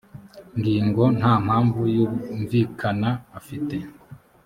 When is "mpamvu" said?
1.45-1.81